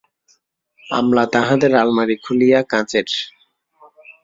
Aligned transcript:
আমলা 0.83 1.23
তাহাদের 1.33 1.71
আলমারি 1.75 2.15
খুলিয়া 2.23 2.59
কাঁচের। 2.63 3.07